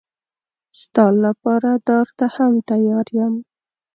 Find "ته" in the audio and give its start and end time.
2.17-2.25